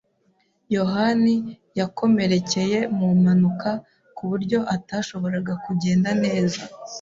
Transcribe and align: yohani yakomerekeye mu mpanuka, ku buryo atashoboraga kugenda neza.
yohani 0.75 1.35
yakomerekeye 1.79 2.79
mu 2.97 3.07
mpanuka, 3.21 3.69
ku 4.17 4.23
buryo 4.29 4.59
atashoboraga 4.75 5.53
kugenda 5.65 6.09
neza. 6.23 6.61